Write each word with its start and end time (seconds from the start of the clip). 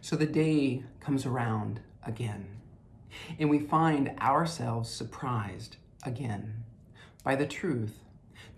So 0.00 0.16
the 0.16 0.26
day 0.26 0.84
comes 1.00 1.26
around 1.26 1.80
again, 2.04 2.46
and 3.38 3.50
we 3.50 3.58
find 3.58 4.12
ourselves 4.20 4.88
surprised 4.88 5.76
again 6.04 6.64
by 7.24 7.34
the 7.34 7.46
truth 7.46 7.98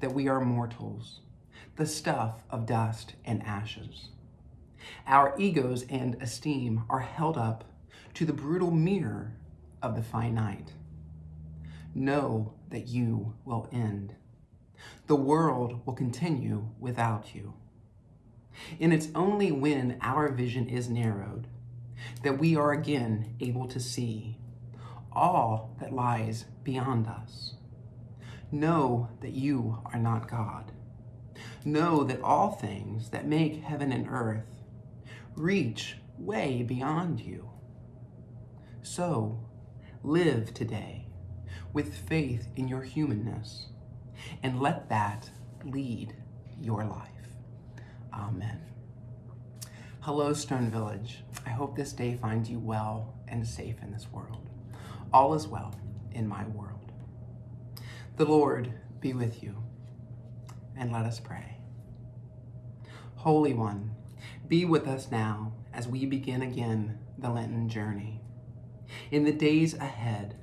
that 0.01 0.13
we 0.13 0.29
are 0.29 0.41
mortals, 0.41 1.21
the 1.77 1.87
stuff 1.87 2.43
of 2.51 2.67
dust 2.67 3.15
and 3.25 3.43
ashes. 3.43 4.09
Our 5.07 5.35
egos 5.39 5.85
and 5.89 6.17
esteem 6.21 6.85
are 6.89 7.01
held 7.01 7.37
up 7.37 7.65
to 8.15 8.25
the 8.25 8.33
brutal 8.33 8.71
mirror 8.71 9.33
of 9.83 9.97
the 9.97 10.03
finite. 10.03 10.73
Know 11.95 12.55
that 12.69 12.89
you 12.89 13.35
will 13.45 13.69
end. 13.73 14.15
The 15.07 15.17
world 15.17 15.85
will 15.87 15.95
continue 15.95 16.69
without 16.79 17.35
you. 17.35 17.55
And 18.81 18.93
it's 18.93 19.09
only 19.15 19.53
when 19.53 19.99
our 20.01 20.29
vision 20.29 20.69
is 20.69 20.89
narrowed 20.89 21.47
that 22.23 22.39
we 22.39 22.57
are 22.57 22.73
again 22.73 23.35
able 23.41 23.67
to 23.69 23.81
see 23.81 24.39
all 25.13 25.77
that 25.81 25.93
lies 25.93 26.45
beyond 26.63 27.07
us. 27.07 27.55
Know 28.53 29.09
that 29.21 29.33
you 29.33 29.79
are 29.87 29.99
not 29.99 30.31
God. 30.31 30.73
Know 31.65 32.05
that 32.05 32.23
all 32.23 32.53
things 32.53 33.11
that 33.11 33.27
make 33.27 33.63
heaven 33.63 33.93
and 33.93 34.09
earth 34.09 34.47
reach 35.37 35.97
way 36.19 36.63
beyond 36.63 37.21
you. 37.21 37.51
So, 38.83 39.41
live 40.03 40.55
today 40.55 41.07
with 41.73 41.95
faith 41.95 42.49
in 42.57 42.67
your 42.67 42.83
humanness 42.83 43.67
and 44.43 44.61
let 44.61 44.89
that 44.89 45.31
lead 45.65 46.15
your 46.61 46.85
life. 46.85 47.20
Amen. 48.13 48.61
Hello, 50.01 50.33
Stone 50.33 50.71
Village. 50.71 51.23
I 51.47 51.51
hope 51.51 51.77
this 51.77 51.93
day 51.93 52.17
finds 52.17 52.51
you 52.51 52.59
well 52.59 53.15
and 53.29 53.47
safe 53.47 53.77
in 53.83 53.93
this 53.93 54.11
world. 54.11 54.49
All 55.13 55.35
is 55.35 55.47
well 55.47 55.75
in 56.13 56.27
my 56.27 56.45
world. 56.49 56.93
The 58.17 58.25
Lord 58.25 58.73
be 59.01 59.13
with 59.13 59.43
you, 59.43 59.57
and 60.77 60.93
let 60.93 61.07
us 61.07 61.21
pray. 61.21 61.57
Holy 63.17 63.55
One, 63.55 63.93
be 64.49 64.65
with 64.65 64.89
us 64.89 65.11
now 65.11 65.53
as 65.73 65.87
we 65.87 66.07
begin 66.07 66.43
again 66.43 66.99
the 67.19 67.31
Lenten 67.31 67.69
journey. 67.69 68.21
In 69.11 69.25
the 69.25 69.33
days 69.33 69.75
ahead, 69.75 70.37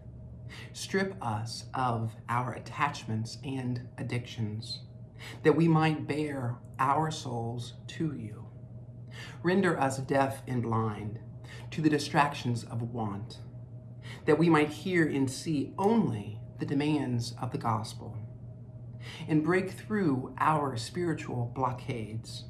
strip 0.73 1.15
us 1.21 1.65
of 1.73 2.15
our 2.29 2.53
attachments 2.53 3.37
and 3.43 3.87
addictions, 3.97 4.79
that 5.43 5.55
we 5.55 5.67
might 5.67 6.07
bare 6.07 6.55
our 6.79 7.11
souls 7.11 7.73
to 7.87 8.15
you. 8.15 8.45
Render 9.43 9.79
us 9.79 9.97
deaf 9.97 10.41
and 10.47 10.61
blind 10.61 11.19
to 11.71 11.81
the 11.81 11.89
distractions 11.89 12.63
of 12.63 12.81
want, 12.81 13.39
that 14.25 14.37
we 14.37 14.49
might 14.49 14.69
hear 14.69 15.07
and 15.07 15.29
see 15.29 15.73
only 15.77 16.39
the 16.59 16.65
demands 16.65 17.33
of 17.41 17.51
the 17.51 17.57
gospel, 17.57 18.17
and 19.27 19.43
break 19.43 19.71
through 19.71 20.33
our 20.39 20.75
spiritual 20.77 21.51
blockades, 21.55 22.45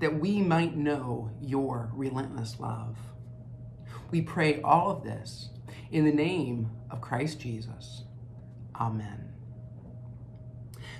that 0.00 0.18
we 0.18 0.40
might 0.40 0.76
know 0.76 1.30
your 1.40 1.90
relentless 1.94 2.58
love. 2.58 2.96
We 4.10 4.22
pray 4.22 4.60
all 4.62 4.90
of 4.90 5.04
this 5.04 5.50
in 5.90 6.04
the 6.04 6.12
name 6.12 6.70
of 6.90 7.00
Christ 7.00 7.40
Jesus. 7.40 8.04
Amen. 8.74 9.35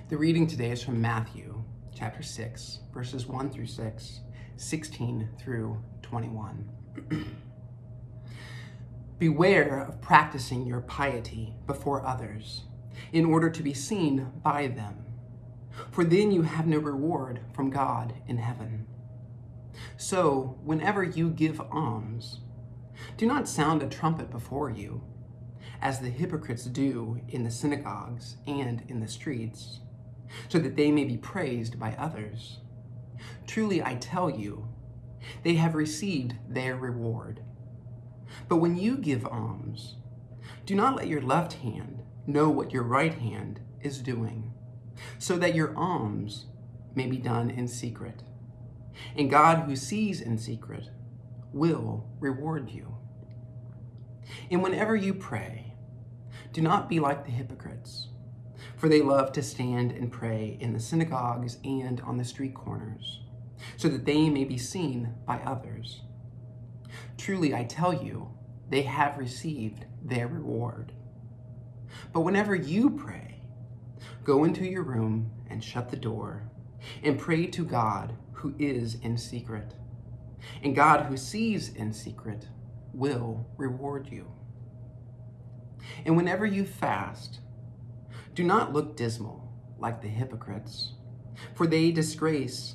The 0.09 0.17
reading 0.17 0.47
today 0.47 0.71
is 0.71 0.85
from 0.85 1.01
Matthew 1.01 1.65
chapter 1.93 2.23
6, 2.23 2.79
verses 2.95 3.27
1 3.27 3.51
through 3.51 3.67
6, 3.67 4.21
16 4.55 5.29
through 5.37 5.83
21. 6.03 6.71
Beware 9.19 9.81
of 9.81 10.01
practicing 10.01 10.65
your 10.65 10.83
piety 10.83 11.55
before 11.67 12.07
others 12.07 12.63
in 13.13 13.25
order 13.25 13.51
to 13.51 13.65
be 13.65 13.75
seen 13.75 14.31
by 14.45 14.69
them, 14.69 15.07
for 15.91 16.05
then 16.05 16.31
you 16.31 16.43
have 16.43 16.69
no 16.69 16.79
reward 16.79 17.41
from 17.53 17.71
God 17.71 18.15
in 18.29 18.39
heaven. 18.39 18.87
So, 19.97 20.57
whenever 20.63 21.03
you 21.03 21.31
give 21.31 21.61
alms, 21.73 22.43
do 23.17 23.27
not 23.27 23.49
sound 23.49 23.83
a 23.83 23.89
trumpet 23.89 24.31
before 24.31 24.71
you, 24.71 25.03
as 25.83 25.99
the 25.99 26.11
hypocrites 26.11 26.67
do 26.67 27.21
in 27.29 27.43
the 27.43 27.51
synagogues 27.51 28.37
and 28.47 28.85
in 28.87 29.01
the 29.01 29.09
streets, 29.09 29.81
so 30.49 30.59
that 30.59 30.77
they 30.77 30.91
may 30.91 31.05
be 31.05 31.17
praised 31.17 31.79
by 31.79 31.95
others. 31.99 32.59
Truly, 33.47 33.83
I 33.83 33.95
tell 33.95 34.31
you, 34.31 34.69
they 35.43 35.55
have 35.55 35.75
received 35.75 36.35
their 36.49 36.77
reward. 36.77 37.41
But 38.49 38.57
when 38.57 38.77
you 38.77 38.97
give 38.97 39.27
alms, 39.27 39.97
do 40.65 40.75
not 40.75 40.97
let 40.97 41.09
your 41.09 41.23
left 41.23 41.55
hand 41.55 42.03
know 42.27 42.51
what 42.51 42.73
your 42.73 42.83
right 42.83 43.15
hand 43.15 43.61
is 43.81 44.01
doing, 44.01 44.53
so 45.19 45.37
that 45.39 45.55
your 45.55 45.77
alms 45.77 46.47
may 46.95 47.07
be 47.07 47.19
done 47.19 47.51
in 47.51 47.69
secret. 47.69 48.23
And 49.17 49.31
God, 49.31 49.61
who 49.61 49.77
sees 49.77 50.21
in 50.21 50.39
secret, 50.39 50.91
will 51.53 52.09
reward 52.19 52.71
you. 52.71 52.97
And 54.51 54.63
whenever 54.63 54.97
you 54.97 55.15
pray, 55.15 55.75
do 56.53 56.61
not 56.61 56.89
be 56.89 56.99
like 57.01 57.25
the 57.25 57.31
hypocrites, 57.31 58.09
for 58.77 58.89
they 58.89 59.03
love 59.03 59.33
to 59.33 59.43
stand 59.43 59.93
and 59.93 60.13
pray 60.13 60.57
in 60.61 60.73
the 60.73 60.81
synagogues 60.81 61.59
and 61.65 62.01
on 62.03 62.17
the 62.17 62.25
street 62.25 62.55
corners, 62.55 63.21
so 63.77 63.89
that 63.89 64.05
they 64.05 64.29
may 64.29 64.45
be 64.45 64.59
seen 64.59 65.15
by 65.27 65.39
others. 65.39 66.03
Truly, 67.17 67.55
I 67.55 67.65
tell 67.65 67.93
you, 67.93 68.31
they 68.69 68.83
have 68.83 69.19
received 69.19 69.87
their 70.03 70.29
reward. 70.29 70.93
But 72.13 72.21
whenever 72.21 72.55
you 72.55 72.91
pray, 72.91 73.43
go 74.25 74.45
into 74.45 74.65
your 74.65 74.83
room 74.83 75.31
and 75.49 75.63
shut 75.63 75.91
the 75.91 75.97
door, 75.97 76.51
and 77.03 77.19
pray 77.19 77.47
to 77.47 77.65
God 77.65 78.15
who 78.33 78.55
is 78.59 78.97
in 79.03 79.17
secret 79.17 79.75
and 80.63 80.75
God, 80.75 81.07
who 81.07 81.17
sees 81.17 81.69
in 81.75 81.93
secret, 81.93 82.49
will 82.93 83.47
reward 83.57 84.09
you. 84.11 84.31
And 86.05 86.17
whenever 86.17 86.47
you 86.47 86.65
fast, 86.65 87.41
do 88.37 88.45
not 88.45 88.75
look 88.75 88.97
dismal 88.97 89.51
like 89.79 90.03
the 90.03 90.09
hypocrites, 90.09 90.93
for 91.55 91.67
they 91.67 91.91
disgrace 91.91 92.75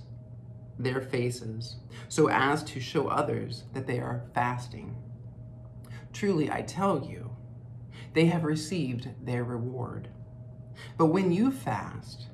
their 0.79 0.99
faces 0.99 1.77
so 2.09 2.29
as 2.29 2.63
to 2.63 2.79
show 2.79 3.07
others 3.07 3.65
that 3.73 3.85
they 3.85 3.99
are 3.99 4.25
fasting. 4.33 4.97
Truly, 6.11 6.49
I 6.49 6.63
tell 6.63 7.05
you, 7.07 7.37
they 8.13 8.25
have 8.25 8.43
received 8.43 9.09
their 9.23 9.43
reward. 9.43 10.09
But 10.97 11.07
when 11.07 11.31
you 11.31 11.51
fast, 11.51 12.25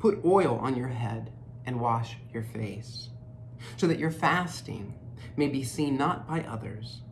put 0.00 0.24
oil 0.24 0.58
on 0.58 0.76
your 0.76 0.88
head 0.88 1.32
and 1.64 1.80
wash 1.80 2.16
your 2.32 2.42
face 2.42 3.10
so 3.76 3.86
that 3.86 4.00
your 4.00 4.10
fasting 4.10 4.94
may 5.36 5.46
be 5.46 5.62
seen 5.62 5.96
not 5.96 6.26
by 6.26 6.40
others, 6.40 7.02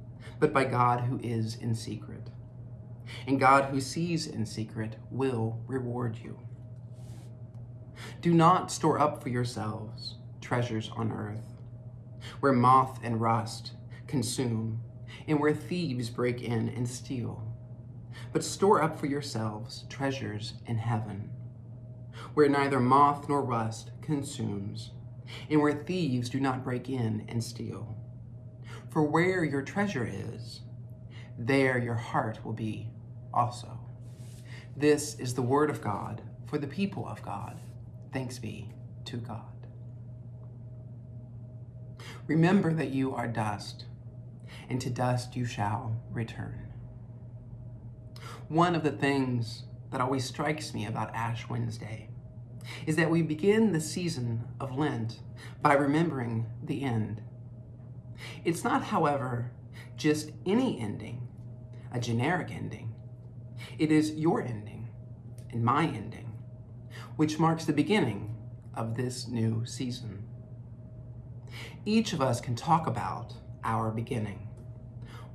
but 0.41 0.53
by 0.53 0.65
God 0.65 1.03
who 1.03 1.21
is 1.23 1.55
in 1.55 1.73
secret. 1.73 2.31
And 3.27 3.41
God 3.41 3.67
who 3.67 3.81
sees 3.81 4.27
in 4.27 4.47
secret 4.47 4.97
will 5.11 5.61
reward 5.67 6.19
you. 6.23 6.39
Do 8.21 8.35
not 8.35 8.71
store 8.71 8.99
up 8.99 9.23
for 9.23 9.29
yourselves 9.29 10.17
treasures 10.41 10.91
on 10.97 11.11
earth, 11.13 11.55
where 12.41 12.53
moth 12.53 13.01
and 13.03 13.21
rust 13.21 13.73
consume, 14.07 14.81
and 15.27 15.41
where 15.41 15.55
thieves 15.55 16.11
break 16.11 16.43
in 16.43 16.69
and 16.69 16.89
steal. 16.89 17.43
But 18.33 18.45
store 18.45 18.83
up 18.83 18.99
for 18.99 19.07
yourselves 19.07 19.85
treasures 19.89 20.55
in 20.67 20.79
heaven, 20.79 21.31
where 22.35 22.49
neither 22.49 22.81
moth 22.81 23.29
nor 23.29 23.43
rust 23.43 23.91
consumes 24.03 24.93
and 25.51 25.61
where 25.61 25.73
thieves 25.73 26.29
do 26.29 26.41
not 26.41 26.65
break 26.65 26.89
in 26.89 27.25
and 27.29 27.43
steal. 27.43 27.97
For 28.91 29.03
where 29.03 29.45
your 29.45 29.63
treasure 29.63 30.09
is, 30.11 30.61
there 31.39 31.79
your 31.79 31.95
heart 31.95 32.45
will 32.45 32.53
be 32.53 32.89
also. 33.33 33.79
This 34.77 35.19
is 35.19 35.35
the 35.35 35.43
word 35.43 35.71
of 35.71 35.81
God 35.81 36.23
for 36.47 36.59
the 36.59 36.67
people 36.67 37.07
of 37.07 37.23
God. 37.23 37.61
Thanks 38.13 38.39
be 38.39 38.71
to 39.07 39.17
God. 39.17 39.41
Remember 42.27 42.73
that 42.73 42.91
you 42.91 43.15
are 43.15 43.29
dust, 43.29 43.85
and 44.69 44.81
to 44.81 44.91
dust 44.91 45.37
you 45.37 45.45
shall 45.45 46.01
return. 46.11 46.73
One 48.49 48.75
of 48.75 48.83
the 48.83 48.91
things 48.91 49.65
that 49.91 50.01
always 50.01 50.25
strikes 50.25 50.75
me 50.75 50.87
about 50.87 51.15
Ash 51.15 51.49
Wednesday 51.49 52.09
is 52.87 52.97
that 52.97 53.11
we 53.11 53.23
begin 53.23 53.73
the 53.73 53.81
season 53.81 54.45
of 54.61 54.77
Lent 54.77 55.21
by 55.63 55.75
remembering 55.75 56.47
the 56.63 56.83
end. 56.83 57.23
It's 58.45 58.65
not, 58.65 58.85
however, 58.85 59.53
just 59.97 60.33
any 60.45 60.81
ending, 60.81 61.26
a 61.97 62.01
generic 62.01 62.51
ending. 62.51 62.95
It 63.79 63.91
is 63.91 64.13
your 64.13 64.43
ending 64.43 64.91
and 65.51 65.65
my 65.65 65.87
ending, 65.87 66.31
which 67.17 67.39
marks 67.39 67.65
the 67.65 67.73
beginning 67.73 68.37
of 68.75 68.97
this 68.97 69.27
new 69.27 69.65
season. 69.65 70.29
Each 71.87 72.13
of 72.13 72.21
us 72.21 72.39
can 72.39 72.55
talk 72.55 72.87
about 72.87 73.33
our 73.65 73.91
beginning, 73.91 74.47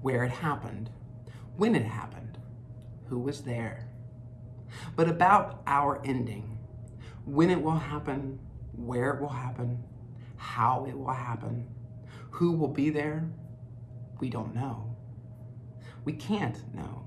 where 0.03 0.23
it 0.23 0.29
happened, 0.29 0.91
when 1.57 1.73
it 1.73 1.83
happened, 1.85 2.37
who 3.07 3.17
was 3.17 3.41
there, 3.41 3.89
but 4.95 5.09
about 5.09 5.63
our 5.65 5.99
ending, 6.05 6.59
when 7.25 7.49
it 7.49 7.59
will 7.59 7.71
happen, 7.71 8.37
where 8.73 9.15
it 9.15 9.21
will 9.21 9.29
happen, 9.29 9.83
how 10.37 10.85
it 10.87 10.95
will 10.95 11.11
happen, 11.13 11.67
who 12.29 12.51
will 12.51 12.67
be 12.67 12.91
there, 12.91 13.27
we 14.19 14.29
don't 14.29 14.53
know. 14.53 14.90
We 16.03 16.13
can't 16.13 16.73
know. 16.73 17.05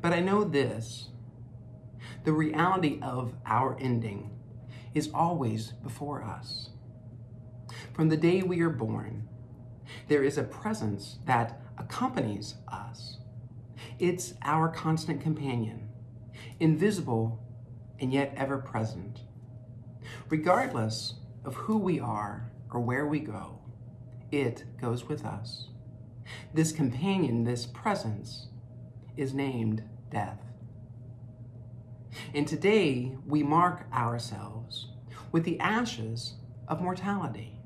But 0.00 0.12
I 0.12 0.20
know 0.20 0.44
this 0.44 1.08
the 2.24 2.32
reality 2.32 2.98
of 3.02 3.34
our 3.44 3.76
ending 3.78 4.30
is 4.94 5.10
always 5.12 5.72
before 5.82 6.22
us. 6.22 6.70
From 7.92 8.08
the 8.08 8.16
day 8.16 8.42
we 8.42 8.60
are 8.60 8.70
born, 8.70 9.28
there 10.08 10.24
is 10.24 10.38
a 10.38 10.44
presence 10.44 11.18
that 11.26 11.60
accompanies 11.76 12.54
us. 12.68 13.18
It's 13.98 14.34
our 14.42 14.68
constant 14.68 15.20
companion, 15.20 15.88
invisible 16.60 17.40
and 18.00 18.12
yet 18.12 18.32
ever 18.36 18.58
present. 18.58 19.20
Regardless 20.28 21.14
of 21.44 21.54
who 21.54 21.78
we 21.78 22.00
are 22.00 22.50
or 22.70 22.80
where 22.80 23.06
we 23.06 23.20
go, 23.20 23.60
it 24.30 24.64
goes 24.80 25.04
with 25.04 25.24
us. 25.24 25.68
This 26.52 26.72
companion, 26.72 27.44
this 27.44 27.66
presence, 27.66 28.48
is 29.16 29.34
named 29.34 29.82
death. 30.10 30.40
And 32.32 32.46
today 32.46 33.16
we 33.26 33.42
mark 33.42 33.86
ourselves 33.92 34.88
with 35.32 35.44
the 35.44 35.58
ashes 35.60 36.34
of 36.68 36.80
mortality, 36.80 37.60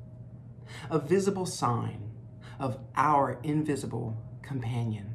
a 0.90 0.99
visible 0.99 1.46
sign 1.46 2.10
of 2.58 2.78
our 2.96 3.38
invisible 3.43 4.16
companion. 4.43 5.14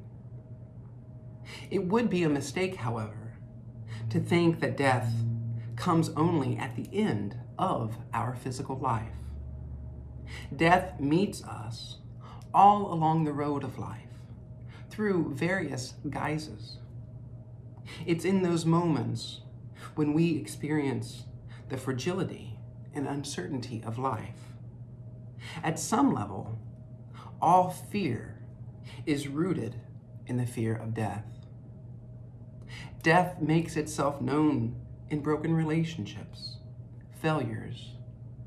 It 1.70 1.86
would 1.86 2.10
be 2.10 2.24
a 2.24 2.30
mistake, 2.30 2.76
however, 2.76 3.38
to 4.10 4.20
think 4.20 4.60
that 4.60 4.78
death 4.78 5.12
comes 5.76 6.10
only 6.16 6.58
at 6.58 6.76
the 6.76 6.88
end 6.94 7.38
of 7.58 7.98
our 8.14 8.36
physical 8.36 8.78
life. 8.78 9.12
Death 10.56 11.00
meets 11.00 11.44
us 11.44 11.98
all 12.54 12.94
along 12.94 13.24
the 13.24 13.34
road 13.34 13.64
of 13.64 13.80
life 13.80 14.00
through 14.90 15.34
various 15.34 15.96
guises. 16.10 16.78
It's 18.06 18.26
in 18.26 18.44
those 18.44 18.66
moments 18.66 19.42
when 19.96 20.14
we 20.14 20.38
experience 20.38 21.26
the 21.70 21.78
fragility 21.78 22.60
and 22.94 23.08
uncertainty 23.08 23.82
of 23.86 23.98
life. 23.98 24.54
At 25.64 25.80
some 25.80 26.14
level, 26.14 26.60
all 27.42 27.70
fear 27.70 28.40
is 29.06 29.28
rooted 29.28 29.76
in 30.28 30.38
the 30.38 30.46
fear 30.46 30.76
of 30.76 30.94
death. 30.94 31.26
Death 33.02 33.42
makes 33.42 33.76
itself 33.76 34.22
known 34.22 34.76
in 35.10 35.20
broken 35.20 35.54
relationships, 35.54 36.58
failures, 37.22 37.96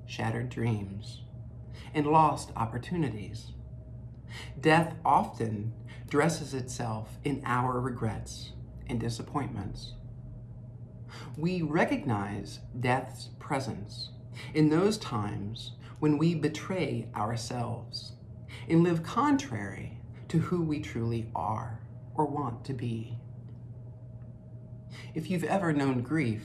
shattered 0.07 0.49
dreams, 0.49 1.23
and 1.93 2.07
lost 2.07 2.53
opportunities. 2.57 3.53
Death 4.61 4.95
often 5.05 5.73
dresses 6.09 6.55
itself 6.55 7.19
in 7.25 7.43
our 7.45 7.81
regrets 7.81 8.53
and 8.87 9.01
disappointments. 9.01 9.95
We 11.37 11.63
recognize 11.63 12.61
death's 12.79 13.31
presence 13.39 14.11
in 14.55 14.69
those 14.69 14.99
times 14.99 15.73
when 15.99 16.19
we 16.19 16.35
betray 16.35 17.09
ourselves 17.15 18.13
and 18.69 18.83
live 18.83 19.03
contrary 19.03 20.01
to 20.29 20.39
who 20.39 20.63
we 20.63 20.81
truly 20.81 21.31
are 21.35 21.81
or 22.15 22.27
want 22.27 22.65
to 22.65 22.73
be. 22.73 23.19
If 25.15 25.31
you've 25.31 25.45
ever 25.45 25.73
known 25.73 26.03
grief, 26.03 26.45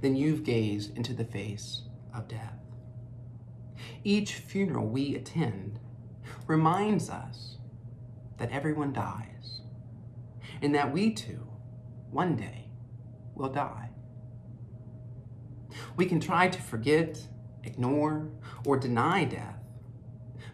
then 0.00 0.16
you've 0.16 0.44
gazed 0.44 0.96
into 0.96 1.12
the 1.12 1.24
face 1.24 1.82
of 2.14 2.28
death. 2.28 2.58
Each 4.02 4.34
funeral 4.34 4.86
we 4.86 5.14
attend 5.14 5.78
reminds 6.46 7.10
us 7.10 7.56
that 8.38 8.50
everyone 8.50 8.92
dies 8.92 9.60
and 10.62 10.74
that 10.74 10.92
we 10.92 11.12
too, 11.12 11.46
one 12.10 12.36
day, 12.36 12.68
will 13.34 13.48
die. 13.48 13.90
We 15.96 16.06
can 16.06 16.20
try 16.20 16.48
to 16.48 16.62
forget, 16.62 17.20
ignore, 17.62 18.30
or 18.64 18.76
deny 18.76 19.24
death, 19.24 19.58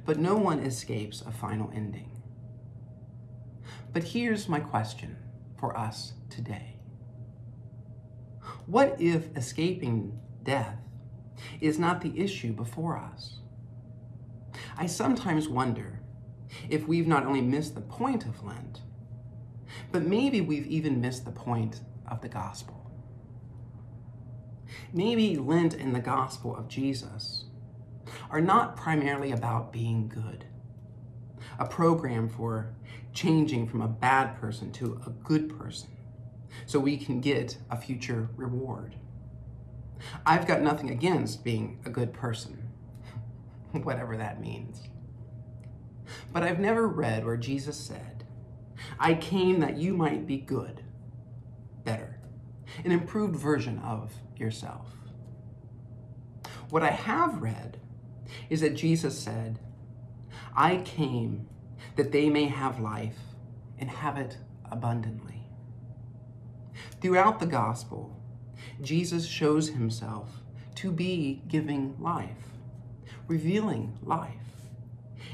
but 0.04 0.18
no 0.18 0.36
one 0.36 0.60
escapes 0.60 1.20
a 1.22 1.30
final 1.30 1.70
ending. 1.74 2.22
But 3.92 4.04
here's 4.04 4.48
my 4.48 4.60
question 4.60 5.16
for 5.58 5.76
us 5.76 6.14
today 6.28 6.76
What 8.66 9.00
if 9.00 9.36
escaping 9.36 10.18
death 10.42 10.78
is 11.60 11.78
not 11.78 12.00
the 12.00 12.18
issue 12.18 12.52
before 12.52 12.96
us? 12.96 13.40
I 14.80 14.86
sometimes 14.86 15.46
wonder 15.46 16.00
if 16.70 16.88
we've 16.88 17.06
not 17.06 17.26
only 17.26 17.42
missed 17.42 17.74
the 17.74 17.82
point 17.82 18.24
of 18.24 18.42
Lent, 18.42 18.80
but 19.92 20.06
maybe 20.06 20.40
we've 20.40 20.66
even 20.68 21.02
missed 21.02 21.26
the 21.26 21.30
point 21.30 21.82
of 22.08 22.22
the 22.22 22.30
gospel. 22.30 22.90
Maybe 24.94 25.36
Lent 25.36 25.74
and 25.74 25.94
the 25.94 26.00
gospel 26.00 26.56
of 26.56 26.66
Jesus 26.66 27.44
are 28.30 28.40
not 28.40 28.74
primarily 28.74 29.32
about 29.32 29.70
being 29.70 30.08
good, 30.08 30.46
a 31.58 31.66
program 31.66 32.30
for 32.30 32.74
changing 33.12 33.68
from 33.68 33.82
a 33.82 33.88
bad 33.88 34.40
person 34.40 34.72
to 34.72 34.98
a 35.06 35.10
good 35.10 35.58
person 35.58 35.90
so 36.64 36.80
we 36.80 36.96
can 36.96 37.20
get 37.20 37.58
a 37.70 37.76
future 37.76 38.30
reward. 38.34 38.94
I've 40.24 40.46
got 40.46 40.62
nothing 40.62 40.88
against 40.88 41.44
being 41.44 41.80
a 41.84 41.90
good 41.90 42.14
person, 42.14 42.69
whatever 43.82 44.16
that 44.16 44.40
means. 44.40 44.88
But 46.32 46.42
I've 46.42 46.60
never 46.60 46.88
read 46.88 47.24
where 47.24 47.36
Jesus 47.36 47.76
said, 47.76 48.24
I 48.98 49.14
came 49.14 49.60
that 49.60 49.76
you 49.76 49.94
might 49.94 50.26
be 50.26 50.38
good, 50.38 50.82
better, 51.84 52.18
an 52.84 52.92
improved 52.92 53.36
version 53.36 53.78
of 53.80 54.12
yourself. 54.36 54.88
What 56.70 56.82
I 56.82 56.90
have 56.90 57.42
read 57.42 57.80
is 58.48 58.60
that 58.60 58.74
Jesus 58.74 59.18
said, 59.18 59.58
I 60.54 60.78
came 60.78 61.48
that 61.96 62.12
they 62.12 62.28
may 62.28 62.46
have 62.46 62.80
life 62.80 63.18
and 63.78 63.90
have 63.90 64.16
it 64.16 64.38
abundantly. 64.70 65.48
Throughout 67.00 67.40
the 67.40 67.46
gospel, 67.46 68.16
Jesus 68.80 69.26
shows 69.26 69.70
himself 69.70 70.40
to 70.76 70.92
be 70.92 71.42
giving 71.48 71.96
life, 71.98 72.49
revealing 73.30 73.96
life, 74.02 74.32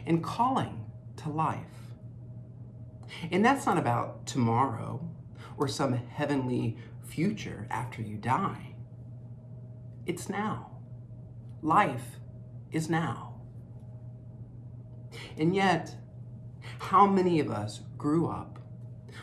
and 0.04 0.22
calling 0.22 0.84
to 1.16 1.30
life. 1.30 1.94
And 3.30 3.42
that's 3.42 3.64
not 3.64 3.78
about 3.78 4.26
tomorrow 4.26 5.00
or 5.56 5.66
some 5.66 5.94
heavenly 5.94 6.76
future 7.06 7.66
after 7.70 8.02
you 8.02 8.18
die. 8.18 8.74
It's 10.04 10.28
now. 10.28 10.72
Life 11.62 12.20
is 12.70 12.90
now. 12.90 13.40
And 15.38 15.56
yet, 15.56 15.96
how 16.78 17.06
many 17.06 17.40
of 17.40 17.50
us 17.50 17.80
grew 17.96 18.26
up 18.26 18.58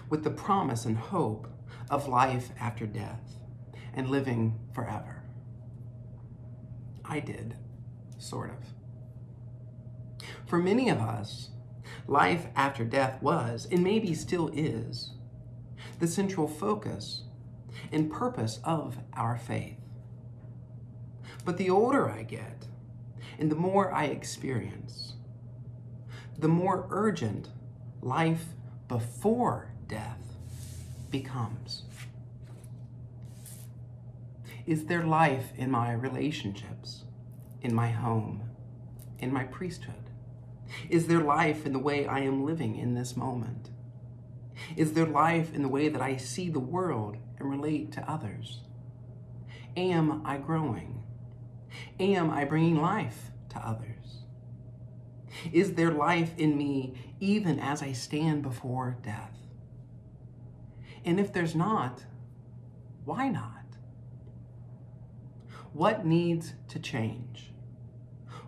with 0.10 0.24
the 0.24 0.32
promise 0.32 0.84
and 0.86 0.98
hope 0.98 1.48
of 1.92 2.08
life 2.08 2.50
after 2.60 2.88
death 2.88 3.38
and 3.94 4.10
living 4.10 4.60
forever? 4.74 5.22
I 7.06 7.20
did, 7.20 7.56
sort 8.24 8.52
of. 8.52 10.28
For 10.46 10.58
many 10.58 10.90
of 10.90 11.00
us, 11.00 11.50
life 12.08 12.48
after 12.56 12.84
death 12.84 13.22
was, 13.22 13.68
and 13.72 13.84
maybe 13.84 14.14
still 14.14 14.50
is, 14.54 15.12
the 16.00 16.08
central 16.08 16.48
focus 16.48 17.24
and 17.92 18.12
purpose 18.12 18.60
of 18.64 18.98
our 19.14 19.38
faith. 19.38 19.78
But 21.46 21.58
the 21.58 21.70
older 21.70 22.10
I 22.10 22.24
get, 22.24 22.68
and 23.38 23.52
the 23.52 23.56
more 23.56 23.92
I 23.92 24.06
experience, 24.06 25.14
the 26.38 26.48
more 26.48 26.88
urgent 26.90 27.50
life 28.02 28.46
before 28.88 29.74
death 29.88 30.36
becomes. 31.10 31.84
Is 34.66 34.86
there 34.86 35.04
life 35.04 35.52
in 35.58 35.70
my 35.72 35.92
relationships, 35.92 37.04
in 37.64 37.74
my 37.74 37.90
home, 37.90 38.44
in 39.20 39.34
my 39.34 39.46
priesthood? 39.46 39.96
Is 40.90 41.08
there 41.08 41.22
life 41.22 41.66
in 41.66 41.74
the 41.74 41.80
way 41.80 42.06
I 42.06 42.20
am 42.20 42.46
living 42.46 42.76
in 42.76 42.94
this 42.94 43.18
moment? 43.18 43.70
Is 44.76 44.94
there 44.94 45.06
life 45.06 45.54
in 45.54 45.62
the 45.62 45.68
way 45.68 45.90
that 45.90 46.02
I 46.02 46.18
see 46.18 46.50
the 46.50 46.60
world 46.60 47.18
and 47.40 47.50
relate 47.50 47.92
to 47.94 48.10
others? 48.10 48.60
Am 49.76 50.26
I 50.26 50.38
growing? 50.38 51.04
Am 52.00 52.30
I 52.30 52.46
bringing 52.46 52.80
life 52.80 53.32
to 53.50 53.60
others? 53.60 54.24
Is 55.52 55.74
there 55.74 55.92
life 55.92 56.38
in 56.38 56.58
me 56.58 56.94
even 57.20 57.60
as 57.60 57.82
I 57.82 57.92
stand 57.94 58.44
before 58.44 58.98
death? 59.02 59.38
And 61.06 61.20
if 61.20 61.34
there's 61.34 61.56
not, 61.56 62.06
why 63.06 63.30
not? 63.30 63.50
What 65.74 66.06
needs 66.06 66.54
to 66.70 66.80
change? 66.80 67.53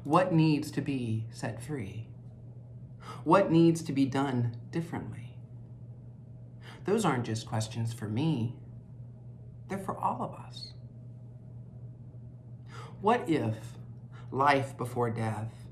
What 0.05 0.31
needs 0.31 0.69
to 0.69 0.81
be 0.81 1.25
set 1.31 1.63
free? 1.63 2.05
What 3.23 3.51
needs 3.51 3.81
to 3.81 3.91
be 3.91 4.05
done 4.05 4.55
differently? 4.69 5.39
Those 6.85 7.03
aren't 7.03 7.25
just 7.25 7.47
questions 7.47 7.91
for 7.91 8.07
me, 8.07 8.55
they're 9.67 9.79
for 9.79 9.97
all 9.97 10.21
of 10.21 10.35
us. 10.45 10.73
What 13.01 13.27
if 13.27 13.57
life 14.29 14.77
before 14.77 15.09
death 15.09 15.65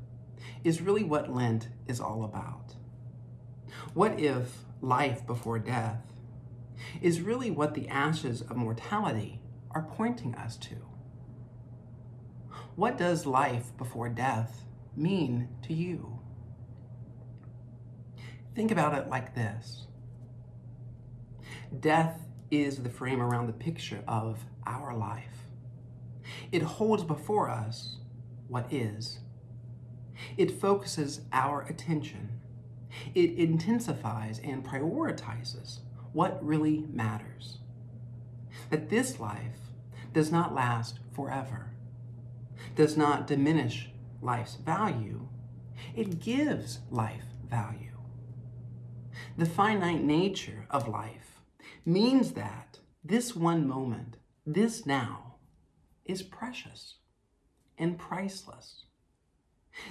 is 0.63 0.81
really 0.81 1.03
what 1.03 1.31
Lent 1.31 1.67
is 1.87 1.99
all 1.99 2.23
about? 2.23 2.73
What 3.93 4.19
if 4.19 4.63
life 4.81 5.27
before 5.27 5.59
death 5.59 6.11
is 7.03 7.21
really 7.21 7.51
what 7.51 7.75
the 7.75 7.87
ashes 7.87 8.41
of 8.41 8.57
mortality 8.57 9.41
are 9.69 9.83
pointing 9.83 10.33
us 10.33 10.57
to? 10.57 10.92
What 12.75 12.97
does 12.97 13.27
life 13.27 13.75
before 13.77 14.09
death 14.09 14.65
mean 14.95 15.47
to 15.63 15.73
you? 15.73 16.19
Think 18.55 18.71
about 18.71 18.95
it 18.95 19.09
like 19.09 19.35
this 19.35 19.85
Death 21.79 22.19
is 22.49 22.77
the 22.77 22.89
frame 22.89 23.21
around 23.21 23.47
the 23.47 23.53
picture 23.53 24.03
of 24.07 24.39
our 24.65 24.95
life. 24.95 25.47
It 26.51 26.63
holds 26.63 27.03
before 27.03 27.49
us 27.49 27.97
what 28.47 28.71
is. 28.73 29.19
It 30.37 30.59
focuses 30.59 31.21
our 31.31 31.61
attention. 31.63 32.39
It 33.13 33.35
intensifies 33.35 34.39
and 34.43 34.63
prioritizes 34.65 35.79
what 36.11 36.43
really 36.43 36.85
matters. 36.91 37.59
That 38.69 38.89
this 38.89 39.19
life 39.19 39.71
does 40.13 40.31
not 40.31 40.53
last 40.53 40.99
forever, 41.15 41.72
does 42.75 42.97
not 42.97 43.27
diminish 43.27 43.89
life's 44.21 44.55
value, 44.55 45.27
it 45.95 46.19
gives 46.19 46.79
life 46.89 47.25
value. 47.49 47.97
The 49.37 49.45
finite 49.45 50.03
nature 50.03 50.65
of 50.69 50.87
life 50.87 51.39
means 51.85 52.33
that 52.33 52.79
this 53.03 53.35
one 53.35 53.67
moment, 53.67 54.17
this 54.45 54.85
now, 54.85 55.35
is 56.05 56.21
precious 56.21 56.95
and 57.77 57.97
priceless. 57.97 58.85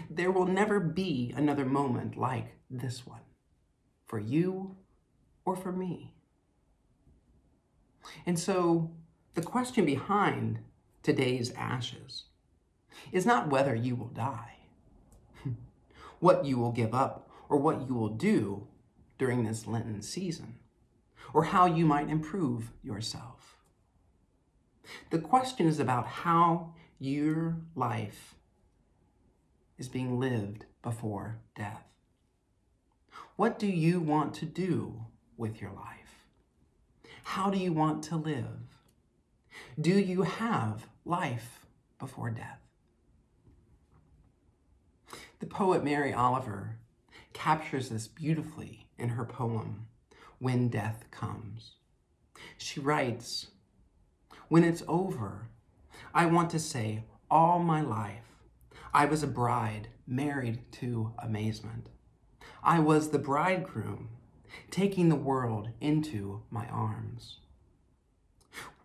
There 0.09 0.31
will 0.31 0.47
never 0.47 0.81
be 0.81 1.33
another 1.37 1.65
moment 1.65 2.17
like 2.17 2.57
this 2.71 3.07
one 3.07 3.23
for 4.07 4.19
you 4.19 4.77
or 5.45 5.57
for 5.57 5.73
me. 5.73 6.15
And 8.27 8.39
so 8.39 8.93
the 9.35 9.43
question 9.43 9.85
behind 9.85 10.61
today's 11.03 11.51
ashes 11.53 12.25
is 13.11 13.27
not 13.27 13.49
whether 13.49 13.75
you 13.75 13.97
will 13.97 14.09
die, 14.09 14.57
what 16.21 16.45
you 16.45 16.59
will 16.59 16.73
give 16.73 16.95
up, 16.95 17.29
or 17.49 17.59
what 17.59 17.87
you 17.87 17.95
will 17.95 18.09
do 18.09 18.67
during 19.19 19.45
this 19.45 19.67
Lenten 19.67 20.03
season, 20.03 20.57
or 21.35 21.45
how 21.45 21.67
you 21.67 21.87
might 21.87 22.09
improve 22.09 22.71
yourself. 22.83 23.57
The 25.11 25.19
question 25.19 25.67
is 25.67 25.79
about 25.79 26.07
how 26.07 26.75
your 26.99 27.57
life 27.75 28.35
is 29.79 29.89
being 29.89 30.19
lived 30.19 30.65
before 30.83 31.39
death. 31.57 31.85
What 33.37 33.59
do 33.59 33.67
you 33.67 34.01
want 34.01 34.35
to 34.35 34.47
do 34.47 35.07
with 35.37 35.61
your 35.61 35.73
life? 35.73 36.27
How 37.25 37.51
do 37.51 37.59
you 37.59 37.73
want 37.73 38.03
to 38.05 38.17
live? 38.17 38.79
Do 39.81 39.99
you 39.99 40.23
have 40.23 40.87
life 41.05 41.67
before 41.99 42.31
death? 42.31 42.62
The 45.43 45.49
poet 45.49 45.83
Mary 45.83 46.15
Oliver 46.15 46.77
captures 47.33 47.89
this 47.89 48.07
beautifully 48.07 48.87
in 48.97 49.09
her 49.09 49.25
poem, 49.25 49.89
When 50.39 50.69
Death 50.69 51.07
Comes. 51.11 51.73
She 52.57 52.79
writes, 52.79 53.49
When 54.47 54.63
it's 54.63 54.85
over, 54.87 55.49
I 56.15 56.27
want 56.27 56.49
to 56.51 56.61
say, 56.61 57.03
all 57.29 57.59
my 57.59 57.81
life, 57.81 58.37
I 58.95 59.05
was 59.05 59.25
a 59.25 59.27
bride 59.27 59.89
married 60.07 60.61
to 60.75 61.13
amazement. 61.19 61.89
I 62.63 62.79
was 62.79 63.11
the 63.11 63.19
bridegroom, 63.19 64.11
taking 64.71 65.09
the 65.09 65.17
world 65.17 65.71
into 65.81 66.45
my 66.51 66.69
arms. 66.69 67.41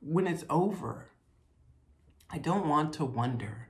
When 0.02 0.26
it's 0.26 0.44
over, 0.50 1.12
I 2.32 2.40
don't 2.40 2.68
want 2.68 2.94
to 2.94 3.06
wonder 3.06 3.68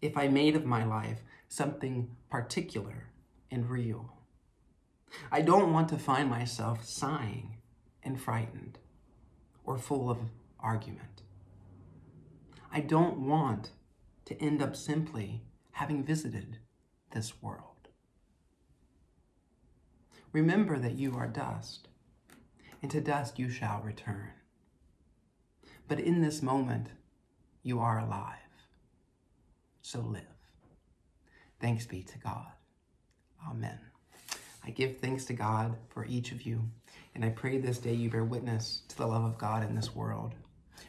if 0.00 0.16
I 0.16 0.28
made 0.28 0.54
of 0.54 0.64
my 0.64 0.84
life 0.84 1.22
something 1.48 2.16
particular 2.30 3.08
and 3.50 3.68
real. 3.68 4.12
I 5.30 5.42
don't 5.42 5.72
want 5.72 5.88
to 5.88 5.98
find 5.98 6.30
myself 6.30 6.84
sighing 6.84 7.56
and 8.02 8.20
frightened 8.20 8.78
or 9.64 9.76
full 9.76 10.08
of 10.08 10.18
argument. 10.60 11.22
I 12.72 12.80
don't 12.80 13.18
want 13.18 13.70
to 14.26 14.40
end 14.40 14.62
up 14.62 14.76
simply 14.76 15.42
having 15.72 16.04
visited 16.04 16.58
this 17.10 17.42
world. 17.42 17.88
Remember 20.32 20.78
that 20.78 20.94
you 20.94 21.16
are 21.16 21.26
dust, 21.26 21.88
and 22.80 22.90
to 22.92 23.00
dust 23.00 23.38
you 23.38 23.50
shall 23.50 23.80
return. 23.82 24.30
But 25.88 25.98
in 25.98 26.20
this 26.20 26.40
moment, 26.40 26.90
you 27.64 27.80
are 27.80 27.98
alive. 27.98 28.36
So 29.82 30.00
live. 30.00 30.29
Thanks 31.60 31.86
be 31.86 32.02
to 32.02 32.18
God. 32.18 32.46
Amen. 33.48 33.78
I 34.64 34.70
give 34.70 34.98
thanks 34.98 35.24
to 35.26 35.34
God 35.34 35.76
for 35.88 36.04
each 36.06 36.32
of 36.32 36.42
you, 36.42 36.62
and 37.14 37.24
I 37.24 37.30
pray 37.30 37.58
this 37.58 37.78
day 37.78 37.94
you 37.94 38.10
bear 38.10 38.24
witness 38.24 38.82
to 38.88 38.96
the 38.96 39.06
love 39.06 39.24
of 39.24 39.38
God 39.38 39.62
in 39.62 39.74
this 39.74 39.94
world. 39.94 40.34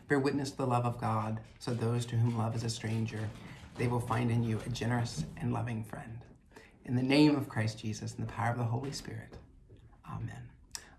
Bear 0.08 0.20
witness 0.20 0.52
to 0.52 0.58
the 0.58 0.68
love 0.68 0.86
of 0.86 1.00
God, 1.00 1.40
so 1.60 1.74
those 1.74 2.06
to 2.08 2.16
whom 2.16 2.38
love 2.38 2.56
is 2.56 2.64
a 2.64 2.70
stranger, 2.70 3.30
they 3.78 3.88
will 3.88 4.00
find 4.00 4.32
in 4.32 4.44
you 4.44 4.60
a 4.66 4.70
generous 4.70 5.26
and 5.38 5.54
loving 5.54 5.84
friend. 5.84 6.20
In 6.86 6.96
the 6.96 7.04
name 7.04 7.36
of 7.36 7.48
Christ 7.48 7.80
Jesus 7.80 8.16
and 8.16 8.28
the 8.28 8.32
power 8.32 8.52
of 8.52 8.58
the 8.58 8.64
Holy 8.64 8.92
Spirit, 8.92 9.38
amen. 10.10 10.50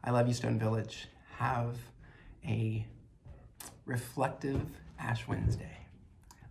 I 0.04 0.10
love 0.10 0.28
you, 0.28 0.34
Stone 0.34 0.58
Village. 0.58 1.08
Have 1.36 1.76
a 2.46 2.86
reflective 3.84 4.62
Ash 4.98 5.26
Wednesday. 5.28 5.78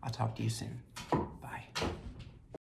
I'll 0.04 0.12
talk 0.12 0.36
to 0.36 0.44
you 0.44 0.50
soon. 0.50 0.82